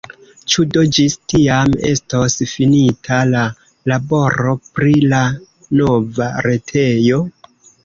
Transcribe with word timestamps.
Ĉu 0.51 0.63
do 0.77 0.83
ĝis 0.97 1.17
tiam 1.33 1.75
estos 1.89 2.37
finita 2.53 3.19
la 3.35 3.43
laboro 3.93 4.57
pri 4.79 4.97
la 5.15 5.23
nova 5.85 6.33
retejo? 6.51 7.25